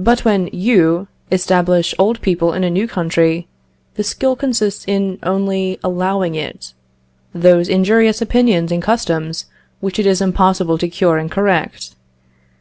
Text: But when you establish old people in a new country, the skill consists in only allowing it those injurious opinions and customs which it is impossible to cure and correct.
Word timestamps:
But 0.00 0.24
when 0.24 0.48
you 0.52 1.06
establish 1.30 1.94
old 1.96 2.20
people 2.20 2.52
in 2.54 2.64
a 2.64 2.70
new 2.70 2.88
country, 2.88 3.46
the 3.94 4.02
skill 4.02 4.34
consists 4.34 4.84
in 4.84 5.16
only 5.22 5.78
allowing 5.84 6.34
it 6.34 6.74
those 7.32 7.68
injurious 7.68 8.20
opinions 8.20 8.72
and 8.72 8.82
customs 8.82 9.46
which 9.78 10.00
it 10.00 10.06
is 10.06 10.20
impossible 10.20 10.76
to 10.78 10.88
cure 10.88 11.18
and 11.18 11.30
correct. 11.30 11.94